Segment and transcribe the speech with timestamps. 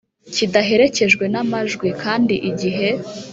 [0.33, 2.87] Kidaherekejwe n amajwi kandi igihe